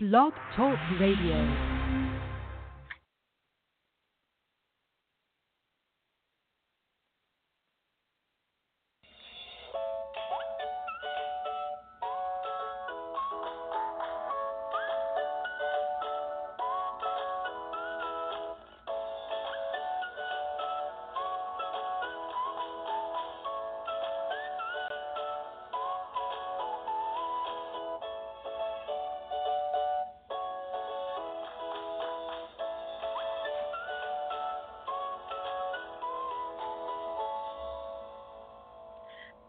[0.00, 1.77] Blog Talk Radio.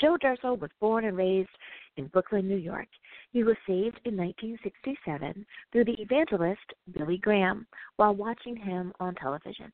[0.00, 1.48] Joe Durso was born and raised
[1.96, 2.88] in Brooklyn, New York.
[3.32, 6.60] He was saved in 1967 through the evangelist
[6.92, 9.72] Billy Graham while watching him on television.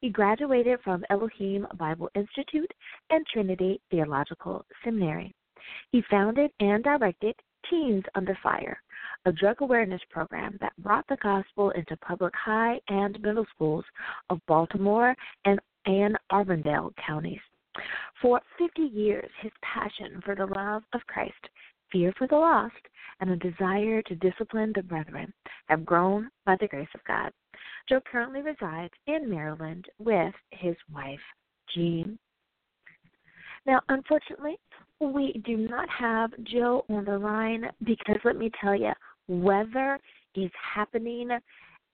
[0.00, 2.72] He graduated from Elohim Bible Institute
[3.10, 5.34] and Trinity Theological Seminary.
[5.92, 7.34] He founded and directed
[7.68, 8.82] Teens Under Fire,
[9.26, 13.84] a drug awareness program that brought the gospel into public high and middle schools
[14.30, 15.14] of Baltimore
[15.44, 17.40] and Anne Arundel counties.
[18.22, 21.48] For 50 years, his passion for the love of Christ,
[21.92, 22.88] fear for the lost,
[23.20, 25.32] and a desire to discipline the brethren
[25.68, 27.32] have grown by the grace of God.
[27.88, 31.20] Joe currently resides in Maryland with his wife,
[31.74, 32.18] Jean.
[33.66, 34.58] Now, unfortunately,
[35.00, 38.92] we do not have Joe on the line because let me tell you,
[39.28, 39.98] weather
[40.34, 41.30] is happening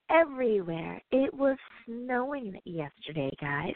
[0.09, 1.01] everywhere.
[1.11, 3.73] It was snowing yesterday, guys,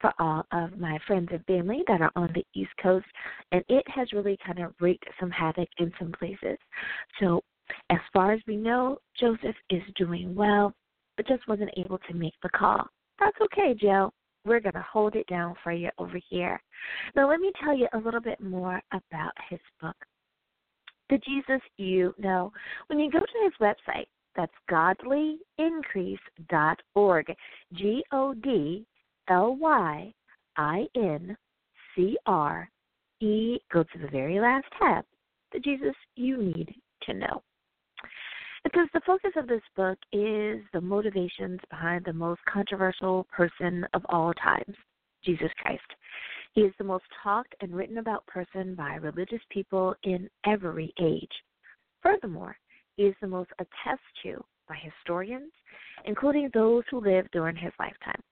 [0.00, 3.06] for all of my friends and family that are on the East Coast,
[3.52, 6.58] and it has really kind of wreaked some havoc in some places.
[7.20, 7.42] So,
[7.90, 10.74] as far as we know, Joseph is doing well
[11.16, 12.86] but just wasn't able to make the call.
[13.18, 14.12] That's okay, Joe.
[14.44, 16.60] We're going to hold it down for you over here.
[17.16, 19.96] Now, let me tell you a little bit more about his book,
[21.08, 22.52] The Jesus You Know.
[22.88, 27.36] When you go to his website, that's godlyincrease.org.
[27.72, 28.86] G O D
[29.30, 30.12] L Y
[30.56, 31.34] I N
[31.94, 32.68] C R
[33.20, 33.58] E.
[33.72, 35.06] Go to the very last tab.
[35.52, 37.42] The Jesus you need to know.
[38.64, 44.00] Because the focus of this book is the motivations behind the most controversial person of
[44.08, 44.74] all times,
[45.22, 45.82] Jesus Christ.
[46.54, 51.32] He is the most talked and written about person by religious people in every age.
[52.02, 52.56] Furthermore,
[52.96, 55.52] he is the most attested to by historians,
[56.06, 58.22] including those who lived during his lifetime.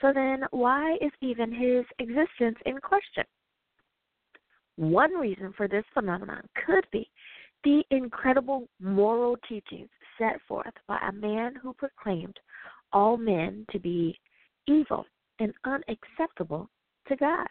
[0.00, 3.24] So then, why is even his existence in question?
[4.76, 7.10] One reason for this phenomenon could be
[7.62, 12.38] the incredible moral teachings set forth by a man who proclaimed
[12.92, 14.18] all men to be
[14.66, 15.04] evil
[15.40, 16.68] and unacceptable
[17.08, 17.46] to God.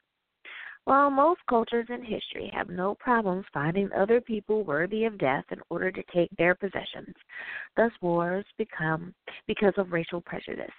[0.85, 5.59] While most cultures in history have no problems finding other people worthy of death in
[5.69, 7.16] order to take their possessions,
[7.78, 9.13] thus wars become
[9.48, 10.74] because of racial prejudice.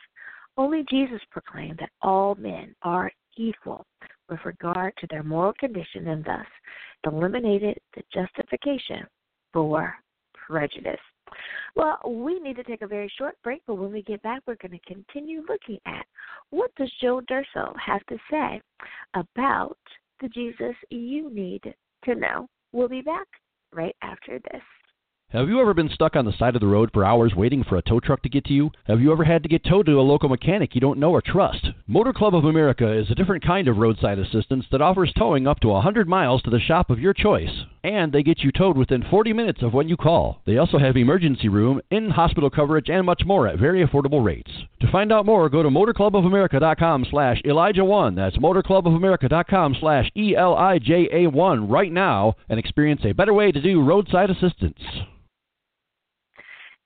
[0.59, 3.87] Only Jesus proclaimed that all men are equal
[4.29, 6.47] with regard to their moral condition and thus
[7.07, 9.07] eliminated the justification
[9.53, 9.95] for
[10.35, 11.01] prejudice.
[11.77, 14.57] Well, we need to take a very short break, but when we get back, we're
[14.57, 16.07] going to continue looking at
[16.51, 18.61] what does Joe Durso have to say
[19.15, 19.79] about
[20.21, 21.75] the Jesus you need
[22.05, 22.49] to know.
[22.73, 23.27] We'll be back
[23.73, 24.63] right after this.
[25.31, 27.77] Have you ever been stuck on the side of the road for hours waiting for
[27.77, 28.71] a tow truck to get to you?
[28.87, 31.21] Have you ever had to get towed to a local mechanic you don't know or
[31.21, 31.67] trust?
[31.89, 35.59] Motor Club of America is a different kind of roadside assistance that offers towing up
[35.61, 37.65] to 100 miles to the shop of your choice.
[37.85, 40.41] And they get you towed within 40 minutes of when you call.
[40.47, 44.51] They also have emergency room, in hospital coverage, and much more at very affordable rates.
[44.81, 48.17] To find out more, go to motorclubofamerica.com slash Elijah1.
[48.17, 54.81] That's motorclubofamerica.com slash E-L-I-J-A-1 right now and experience a better way to do roadside assistance.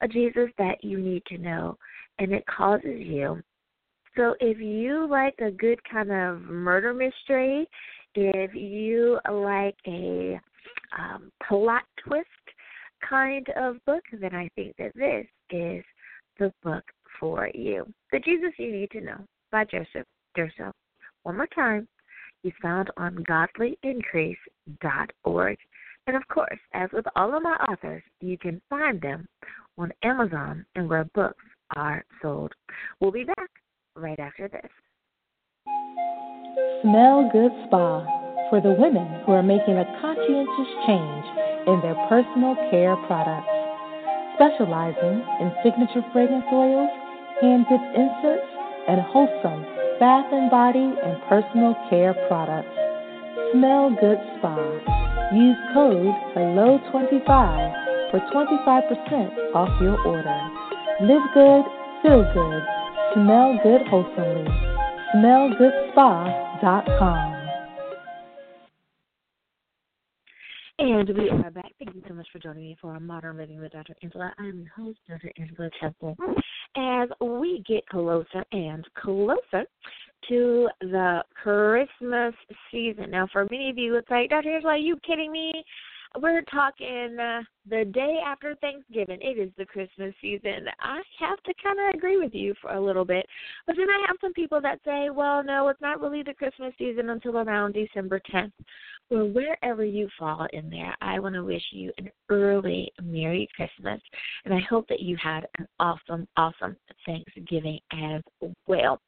[0.01, 1.77] a Jesus that you need to know,
[2.19, 3.42] and it causes you.
[4.18, 7.68] So, if you like a good kind of murder mystery,
[8.15, 10.39] if you like a
[10.97, 12.27] um, plot twist
[13.07, 15.85] kind of book, then I think that this is
[16.39, 16.83] the book
[17.19, 17.85] for you.
[18.11, 19.17] The Jesus you need to know
[19.51, 20.05] by Joseph
[20.38, 20.71] Durso.
[21.23, 21.88] One more time,
[22.43, 25.57] he's found on godlyincrease.org.
[26.07, 29.27] And of course, as with all of my authors, you can find them
[29.77, 31.44] on Amazon and where books
[31.75, 32.53] are sold.
[32.99, 33.49] We'll be back
[33.95, 34.71] right after this.
[36.81, 38.20] Smell Good Spa
[38.51, 41.25] for the women who are making a conscientious change
[41.71, 43.48] in their personal care products.
[44.36, 46.92] Specializing in signature fragrance oils,
[47.39, 48.44] hand dipped incense,
[48.92, 49.63] and wholesome
[50.03, 52.68] bath and body and personal care products.
[53.53, 54.57] Smell Good Spa.
[55.31, 57.24] Use code HELLO25
[58.12, 60.42] for 25% off your order.
[61.07, 61.63] Live good,
[62.04, 62.63] feel good,
[63.13, 64.44] smell good wholesomely.
[65.15, 67.40] SmellGoodSpa.com.
[70.83, 71.72] And we are back.
[71.78, 73.95] Thank you so much for joining me for Modern Living with Dr.
[74.01, 74.33] Angela.
[74.39, 75.31] I'm your host, Dr.
[75.38, 76.16] Angela Chester.
[76.75, 79.68] As we get closer and closer
[80.30, 82.33] to the Christmas
[82.72, 83.12] season.
[83.12, 84.56] Now, for many of you, it's like, Dr.
[84.56, 85.63] Angela, are you kidding me?
[86.19, 89.19] We're talking uh, the day after Thanksgiving.
[89.21, 90.65] It is the Christmas season.
[90.81, 93.25] I have to kind of agree with you for a little bit.
[93.65, 96.73] But then I have some people that say, well, no, it's not really the Christmas
[96.77, 98.51] season until around December 10th.
[99.09, 104.01] Well, wherever you fall in there, I want to wish you an early Merry Christmas.
[104.44, 106.75] And I hope that you had an awesome, awesome
[107.06, 108.21] Thanksgiving as
[108.68, 108.99] well.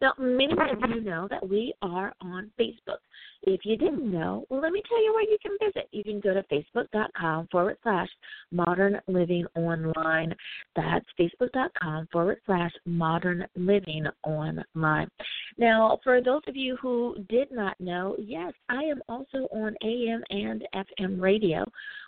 [0.00, 2.98] Now, many of you know that we are on Facebook.
[3.42, 5.88] If you didn't know, well, let me tell you where you can visit.
[5.92, 8.08] You can go to facebook.com forward slash
[8.50, 10.34] modern living online.
[10.76, 15.08] That's facebook.com forward slash modern living online.
[15.56, 20.22] Now, for those of you who did not know, yes, I am also on AM
[20.30, 21.64] and FM radio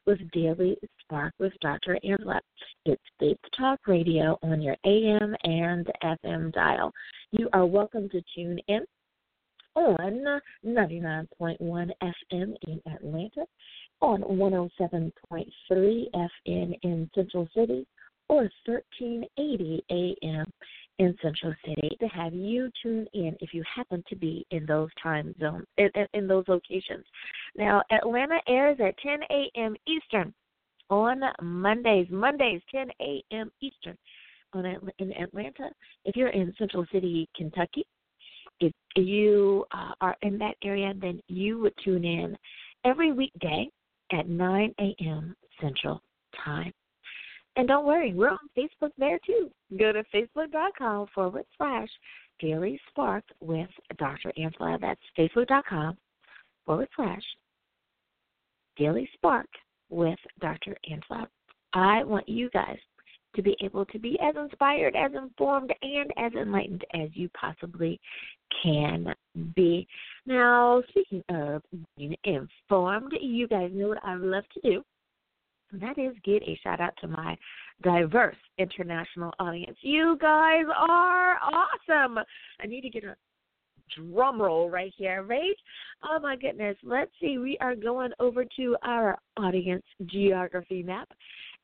[0.07, 1.99] with Daily Spark with Dr.
[2.05, 2.41] Angela.
[2.85, 6.93] It's Faith Talk Radio on your AM and FM dial.
[7.35, 8.85] You are welcome to tune in
[9.75, 13.47] on 99.1 FM in Atlanta,
[14.03, 15.11] on 107.3
[15.71, 17.87] FM in Central City,
[18.29, 20.45] or 1380 AM
[20.99, 24.91] in Central City to have you tune in if you happen to be in those
[25.03, 27.07] time zones, in, in those locations.
[27.57, 29.75] Now, Atlanta airs at 10 a.m.
[29.87, 30.35] Eastern
[30.91, 32.09] on Mondays.
[32.11, 33.51] Mondays, 10 a.m.
[33.63, 33.97] Eastern
[34.53, 34.67] on
[34.99, 35.71] in Atlanta.
[36.05, 37.85] If you're in Central City, Kentucky,
[38.61, 42.37] if you uh, are in that area, then you would tune in
[42.85, 43.69] every weekday
[44.13, 45.35] at 9 a.m.
[45.61, 46.01] Central
[46.45, 46.73] Time.
[47.57, 49.51] And don't worry, we're on Facebook there too.
[49.79, 51.89] Go to facebook.com forward slash
[52.41, 53.69] Daily Spark with
[53.99, 54.33] Dr.
[54.37, 54.79] Angela.
[54.81, 55.97] That's facebook.com
[56.65, 57.23] forward slash
[58.77, 59.49] Daily Spark
[59.91, 60.77] with Dr.
[60.91, 61.29] Angela.
[61.75, 62.79] I want you guys
[63.35, 68.01] to be able to be as inspired, as informed, and as enlightened as you possibly
[68.63, 69.15] can
[69.55, 69.87] be.
[70.27, 71.63] Now, speaking of
[71.97, 74.83] being informed, you guys know what I love to do.
[75.81, 77.37] That is get a shout out to my
[77.83, 79.77] diverse international audience.
[79.81, 82.19] You guys are awesome.
[82.61, 83.17] I need to get a
[83.97, 85.57] drum roll right here, right?
[86.05, 86.77] Oh my goodness.
[86.83, 87.39] Let's see.
[87.39, 91.09] We are going over to our audience geography map.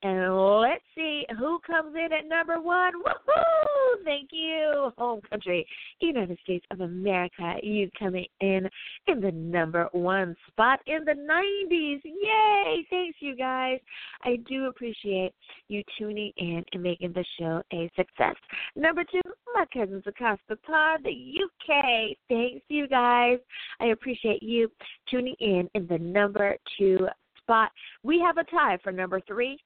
[0.03, 2.93] And let's see who comes in at number one.
[3.03, 4.05] Woohoo!
[4.05, 5.67] Thank you, home country,
[6.01, 7.55] United States of America.
[7.63, 8.69] You coming in
[9.09, 12.01] in the number one spot in the 90s.
[12.05, 12.87] Yay!
[12.91, 13.81] Thanks, you guys.
[14.23, 15.33] I do appreciate
[15.67, 18.37] you tuning in and making the show a success.
[18.77, 19.21] Number two,
[19.53, 22.17] my cousins across the pond, the UK.
[22.29, 23.39] Thanks, you guys.
[23.81, 24.71] I appreciate you
[25.11, 27.09] tuning in in the number two
[27.43, 27.73] spot.
[28.05, 29.59] We have a tie for number three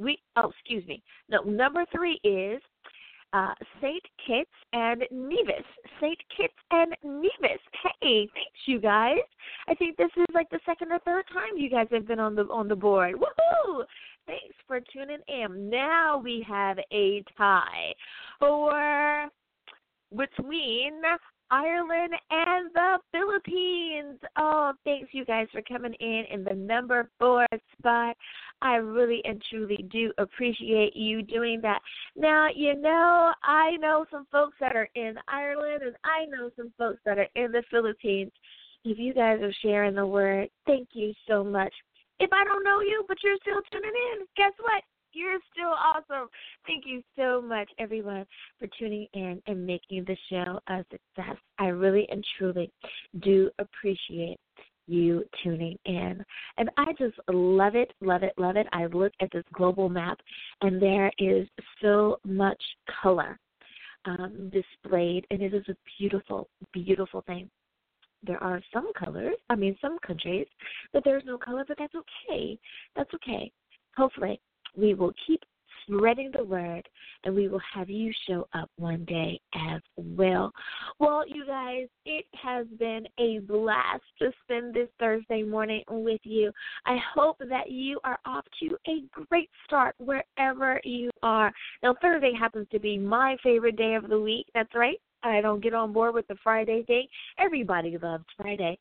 [0.00, 2.60] we oh excuse me no number three is
[3.32, 5.64] uh, Saint Kitts and Nevis.
[6.00, 7.60] Saint Kitts and Nevis.
[8.00, 9.18] Hey, thanks you guys.
[9.68, 12.34] I think this is like the second or third time you guys have been on
[12.34, 13.14] the on the board.
[13.14, 13.84] Woohoo!
[14.26, 15.70] Thanks for tuning in.
[15.70, 17.92] Now we have a tie
[18.38, 19.28] for
[20.16, 21.00] between
[21.50, 24.18] Ireland and the Philippines.
[24.38, 27.46] Oh, thanks you guys for coming in in the number four
[27.78, 28.16] spot.
[28.62, 31.80] I really and truly do appreciate you doing that.
[32.16, 36.72] Now, you know, I know some folks that are in Ireland and I know some
[36.78, 38.32] folks that are in the Philippines.
[38.84, 41.72] If you guys are sharing the word, thank you so much.
[42.18, 44.82] If I don't know you, but you're still tuning in, guess what?
[45.12, 46.28] You're still awesome.
[46.66, 48.26] Thank you so much, everyone,
[48.58, 51.36] for tuning in and making the show a success.
[51.58, 52.70] I really and truly
[53.20, 54.38] do appreciate
[54.86, 56.24] you tuning in.
[56.58, 58.66] And I just love it, love it, love it.
[58.72, 60.18] I look at this global map,
[60.62, 61.48] and there is
[61.82, 62.62] so much
[63.02, 63.38] color
[64.04, 67.50] um, displayed, and it is a beautiful, beautiful thing.
[68.22, 70.46] There are some colors, I mean, some countries
[70.92, 72.58] that there's no color, but that's okay.
[72.94, 73.50] That's okay.
[73.96, 74.40] Hopefully,
[74.76, 75.42] we will keep
[75.86, 76.88] spreading the word
[77.24, 79.40] and we will have you show up one day
[79.72, 80.52] as well.
[80.98, 86.52] Well, you guys, it has been a blast to spend this Thursday morning with you.
[86.86, 91.52] I hope that you are off to a great start wherever you are.
[91.82, 94.46] Now, Thursday happens to be my favorite day of the week.
[94.54, 95.00] That's right.
[95.22, 97.06] I don't get on board with the Friday thing.
[97.38, 98.78] Everybody loves Friday.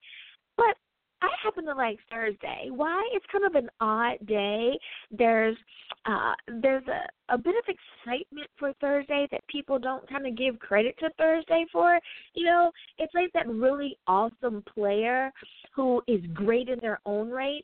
[0.55, 0.75] But
[1.21, 2.69] I happen to like Thursday.
[2.69, 3.07] Why?
[3.13, 4.77] It's kind of an odd day.
[5.11, 5.57] There's
[6.05, 10.59] uh there's a, a bit of excitement for Thursday that people don't kind of give
[10.59, 11.99] credit to Thursday for.
[12.35, 15.31] You know, it's like that really awesome player
[15.73, 17.63] who is great in their own right,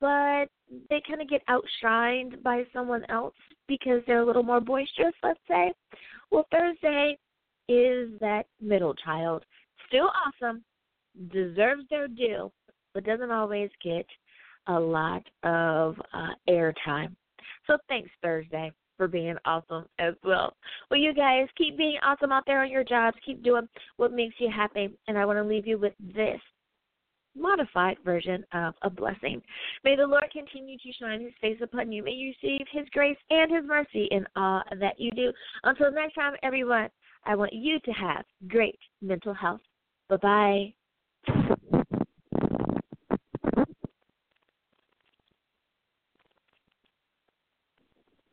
[0.00, 0.46] but
[0.88, 3.34] they kind of get outshined by someone else
[3.66, 5.72] because they're a little more boisterous, let's say.
[6.30, 7.18] Well, Thursday
[7.68, 9.44] is that middle child.
[9.88, 10.62] Still awesome,
[11.32, 12.50] deserves their due,
[12.94, 14.06] but doesn't always get
[14.66, 17.14] a lot of uh, airtime.
[17.66, 20.54] So thanks, Thursday, for being awesome as well.
[20.90, 23.16] Well, you guys keep being awesome out there on your jobs.
[23.24, 24.90] Keep doing what makes you happy.
[25.06, 26.40] And I want to leave you with this
[27.36, 29.40] modified version of a blessing.
[29.84, 32.02] May the Lord continue to shine his face upon you.
[32.02, 35.32] May you receive his grace and his mercy in all that you do.
[35.64, 36.88] Until next time, everyone,
[37.24, 39.60] I want you to have great mental health.
[40.08, 40.77] Bye bye.